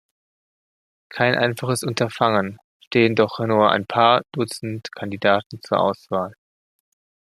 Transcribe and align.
Kein 1.09 1.35
einfaches 1.35 1.83
Unterfangen, 1.83 2.57
stehen 2.79 3.13
doch 3.15 3.37
nur 3.37 3.69
ein 3.71 3.85
paar 3.85 4.23
Dutzend 4.31 4.91
Kandidaten 4.93 5.61
zur 5.61 5.79
Auswahl. 5.79 6.33